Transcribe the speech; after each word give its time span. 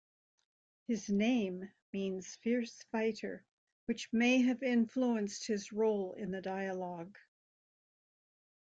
His 0.87 1.09
name 1.11 1.69
means 1.93 2.35
"fierce 2.37 2.81
fighter", 2.91 3.45
which 3.85 4.11
may 4.11 4.41
have 4.41 4.63
influenced 4.63 5.45
his 5.45 5.71
role 5.71 6.13
in 6.15 6.31
the 6.31 6.41
dialogue. 6.41 7.15